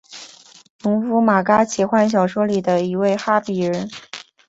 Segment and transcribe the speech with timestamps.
[0.81, 3.87] 农夫马嘎奇幻小说里的一位哈比人。